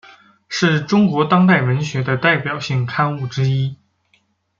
[0.49, 3.75] 是中国当代文学的代表性刊物之一。